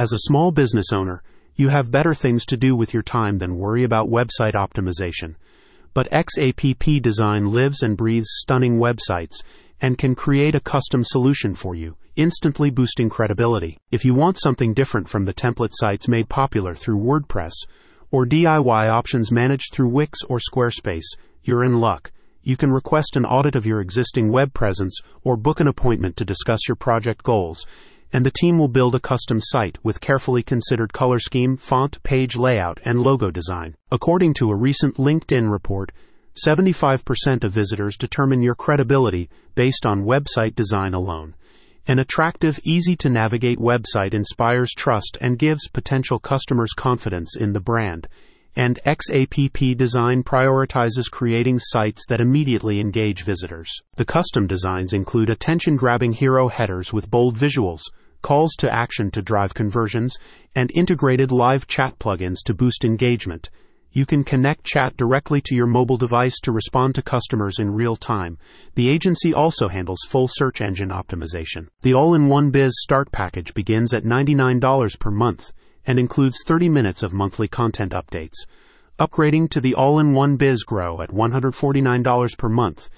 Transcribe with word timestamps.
As 0.00 0.14
a 0.14 0.20
small 0.20 0.50
business 0.50 0.94
owner, 0.94 1.22
you 1.56 1.68
have 1.68 1.90
better 1.90 2.14
things 2.14 2.46
to 2.46 2.56
do 2.56 2.74
with 2.74 2.94
your 2.94 3.02
time 3.02 3.36
than 3.36 3.58
worry 3.58 3.84
about 3.84 4.08
website 4.08 4.54
optimization. 4.54 5.34
But 5.92 6.10
XAPP 6.10 7.02
Design 7.02 7.52
lives 7.52 7.82
and 7.82 7.98
breathes 7.98 8.30
stunning 8.38 8.78
websites 8.78 9.42
and 9.78 9.98
can 9.98 10.14
create 10.14 10.54
a 10.54 10.60
custom 10.60 11.04
solution 11.04 11.54
for 11.54 11.74
you, 11.74 11.98
instantly 12.16 12.70
boosting 12.70 13.10
credibility. 13.10 13.76
If 13.90 14.06
you 14.06 14.14
want 14.14 14.40
something 14.40 14.72
different 14.72 15.06
from 15.06 15.26
the 15.26 15.34
template 15.34 15.72
sites 15.72 16.08
made 16.08 16.30
popular 16.30 16.74
through 16.74 17.00
WordPress, 17.00 17.52
or 18.10 18.24
DIY 18.24 18.88
options 18.88 19.30
managed 19.30 19.74
through 19.74 19.90
Wix 19.90 20.20
or 20.30 20.38
Squarespace, 20.38 21.14
you're 21.42 21.62
in 21.62 21.78
luck. 21.78 22.10
You 22.42 22.56
can 22.56 22.72
request 22.72 23.16
an 23.16 23.26
audit 23.26 23.54
of 23.54 23.66
your 23.66 23.82
existing 23.82 24.32
web 24.32 24.54
presence 24.54 24.98
or 25.24 25.36
book 25.36 25.60
an 25.60 25.68
appointment 25.68 26.16
to 26.16 26.24
discuss 26.24 26.60
your 26.68 26.76
project 26.76 27.22
goals, 27.22 27.66
and 28.12 28.26
the 28.26 28.30
team 28.30 28.58
will 28.58 28.68
build 28.68 28.94
a 28.94 29.00
custom 29.00 29.38
site 29.40 29.78
with 29.82 30.00
carefully 30.00 30.42
considered 30.42 30.92
color 30.92 31.18
scheme, 31.18 31.56
font, 31.56 32.02
page 32.02 32.36
layout, 32.36 32.80
and 32.84 33.00
logo 33.00 33.30
design. 33.30 33.74
According 33.90 34.34
to 34.34 34.50
a 34.50 34.56
recent 34.56 34.96
LinkedIn 34.96 35.50
report, 35.50 35.92
75% 36.46 37.44
of 37.44 37.52
visitors 37.52 37.96
determine 37.96 38.42
your 38.42 38.54
credibility 38.54 39.28
based 39.54 39.84
on 39.84 40.04
website 40.04 40.54
design 40.54 40.94
alone. 40.94 41.34
An 41.86 41.98
attractive, 41.98 42.60
easy 42.62 42.94
to 42.96 43.10
navigate 43.10 43.58
website 43.58 44.14
inspires 44.14 44.72
trust 44.76 45.18
and 45.20 45.38
gives 45.38 45.68
potential 45.68 46.18
customers 46.18 46.72
confidence 46.72 47.36
in 47.36 47.52
the 47.52 47.60
brand. 47.60 48.06
And 48.56 48.80
XAPP 48.84 49.76
Design 49.76 50.24
prioritizes 50.24 51.10
creating 51.10 51.60
sites 51.60 52.04
that 52.08 52.20
immediately 52.20 52.80
engage 52.80 53.22
visitors. 53.22 53.70
The 53.94 54.04
custom 54.04 54.48
designs 54.48 54.92
include 54.92 55.30
attention 55.30 55.76
grabbing 55.76 56.14
hero 56.14 56.48
headers 56.48 56.92
with 56.92 57.10
bold 57.10 57.36
visuals, 57.36 57.82
calls 58.22 58.54
to 58.58 58.72
action 58.72 59.10
to 59.12 59.22
drive 59.22 59.54
conversions, 59.54 60.16
and 60.54 60.70
integrated 60.72 61.30
live 61.30 61.68
chat 61.68 61.98
plugins 62.00 62.38
to 62.46 62.54
boost 62.54 62.84
engagement. 62.84 63.50
You 63.92 64.04
can 64.04 64.24
connect 64.24 64.64
chat 64.64 64.96
directly 64.96 65.40
to 65.42 65.54
your 65.54 65.66
mobile 65.66 65.96
device 65.96 66.38
to 66.40 66.52
respond 66.52 66.94
to 66.96 67.02
customers 67.02 67.58
in 67.58 67.72
real 67.72 67.96
time. 67.96 68.38
The 68.74 68.88
agency 68.88 69.32
also 69.32 69.68
handles 69.68 70.06
full 70.08 70.28
search 70.28 70.60
engine 70.60 70.90
optimization. 70.90 71.68
The 71.82 71.94
all 71.94 72.14
in 72.14 72.28
one 72.28 72.50
biz 72.50 72.72
start 72.80 73.10
package 73.12 73.54
begins 73.54 73.94
at 73.94 74.04
$99 74.04 74.98
per 74.98 75.10
month 75.10 75.52
and 75.86 75.98
includes 75.98 76.42
30 76.44 76.68
minutes 76.68 77.02
of 77.02 77.12
monthly 77.12 77.48
content 77.48 77.92
updates. 77.92 78.46
Upgrading 78.98 79.50
to 79.50 79.60
the 79.60 79.74
all 79.74 79.98
in 79.98 80.12
one 80.12 80.36
biz 80.36 80.62
grow 80.62 81.00
at 81.00 81.10
$149 81.10 82.38
per 82.38 82.48
month 82.48 82.88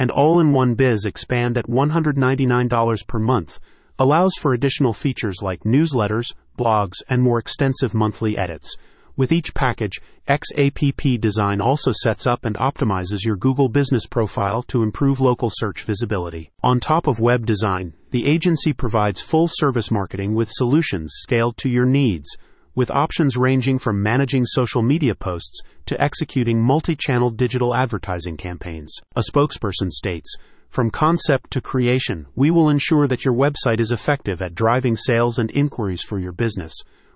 and 0.00 0.10
all 0.10 0.40
in 0.40 0.52
one 0.52 0.74
biz 0.74 1.04
expand 1.04 1.58
at 1.58 1.66
$199 1.66 3.06
per 3.06 3.18
month 3.18 3.60
allows 3.98 4.32
for 4.40 4.54
additional 4.54 4.94
features 4.94 5.42
like 5.42 5.62
newsletters, 5.64 6.34
blogs, 6.58 7.02
and 7.08 7.22
more 7.22 7.38
extensive 7.38 7.92
monthly 7.92 8.38
edits. 8.38 8.74
With 9.14 9.30
each 9.30 9.52
package, 9.52 10.00
XAPP 10.26 11.20
Design 11.20 11.60
also 11.60 11.90
sets 11.92 12.26
up 12.26 12.46
and 12.46 12.56
optimizes 12.56 13.26
your 13.26 13.36
Google 13.36 13.68
business 13.68 14.06
profile 14.06 14.62
to 14.68 14.82
improve 14.82 15.20
local 15.20 15.50
search 15.52 15.82
visibility. 15.84 16.50
On 16.62 16.80
top 16.80 17.06
of 17.06 17.20
web 17.20 17.44
design, 17.44 17.92
the 18.10 18.26
agency 18.26 18.72
provides 18.72 19.20
full 19.20 19.46
service 19.48 19.90
marketing 19.90 20.34
with 20.34 20.50
solutions 20.50 21.12
scaled 21.16 21.56
to 21.58 21.68
your 21.68 21.86
needs, 21.86 22.36
with 22.74 22.90
options 22.90 23.36
ranging 23.36 23.78
from 23.78 24.02
managing 24.02 24.44
social 24.44 24.82
media 24.82 25.14
posts 25.14 25.60
to 25.86 26.00
executing 26.00 26.60
multi 26.60 26.96
channel 26.96 27.30
digital 27.30 27.74
advertising 27.74 28.36
campaigns. 28.36 28.94
A 29.14 29.22
spokesperson 29.22 29.90
states, 29.90 30.36
from 30.68 30.90
concept 30.90 31.50
to 31.52 31.60
creation, 31.60 32.26
we 32.34 32.50
will 32.50 32.68
ensure 32.68 33.06
that 33.06 33.24
your 33.24 33.34
website 33.34 33.80
is 33.80 33.92
effective 33.92 34.40
at 34.40 34.54
driving 34.54 34.96
sales 34.96 35.38
and 35.38 35.50
inquiries 35.50 36.02
for 36.02 36.18
your 36.18 36.32
business. 36.32 36.72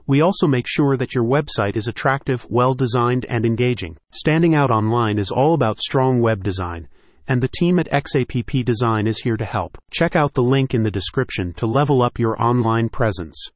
We 0.06 0.20
also 0.20 0.46
make 0.46 0.66
sure 0.68 0.96
that 0.96 1.14
your 1.14 1.24
website 1.24 1.76
is 1.76 1.88
attractive, 1.88 2.46
well 2.50 2.74
designed, 2.74 3.24
and 3.26 3.46
engaging. 3.46 3.96
Standing 4.10 4.54
out 4.54 4.70
online 4.70 5.18
is 5.18 5.30
all 5.30 5.54
about 5.54 5.78
strong 5.78 6.20
web 6.20 6.42
design, 6.42 6.88
and 7.28 7.42
the 7.42 7.48
team 7.48 7.78
at 7.78 7.90
XAPP 7.90 8.64
Design 8.64 9.06
is 9.06 9.20
here 9.20 9.36
to 9.36 9.44
help. 9.44 9.78
Check 9.90 10.16
out 10.16 10.34
the 10.34 10.42
link 10.42 10.74
in 10.74 10.82
the 10.82 10.90
description 10.90 11.52
to 11.54 11.66
level 11.66 12.02
up 12.02 12.18
your 12.18 12.40
online 12.42 12.88
presence. 12.88 13.50